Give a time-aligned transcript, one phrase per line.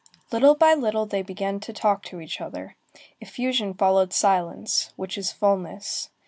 [0.31, 2.75] Little by little they began to talk to each other.
[3.19, 6.09] Effusion followed silence, which is fulness.